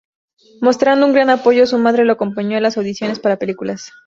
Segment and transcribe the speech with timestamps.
[0.61, 3.91] Mostrando un gran apoyo, su madre lo acompañó a las audiciones para películas.